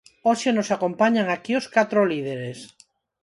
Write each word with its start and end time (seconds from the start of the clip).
Hoxe 0.27 0.49
nos 0.53 0.69
acompañan 0.75 1.27
aquí 1.29 1.53
os 1.59 1.67
catro 1.75 2.01
líderes. 2.11 2.59